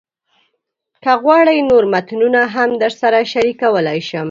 [1.03, 4.19] که غواړئ، نور متنونه هم درسره شریکولی شم.